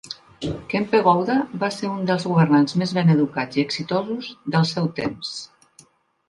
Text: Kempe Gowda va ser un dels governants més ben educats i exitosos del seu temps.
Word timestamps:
Kempe 0.71 1.01
Gowda 1.07 1.35
va 1.63 1.69
ser 1.75 1.89
un 1.95 2.07
dels 2.11 2.25
governants 2.29 2.77
més 2.83 2.95
ben 2.99 3.13
educats 3.17 3.61
i 3.61 3.65
exitosos 3.67 4.31
del 4.57 4.67
seu 4.73 4.91
temps. 5.03 5.37